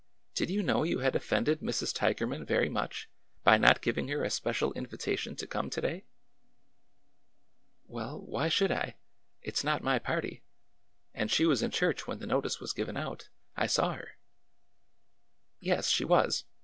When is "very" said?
2.43-2.69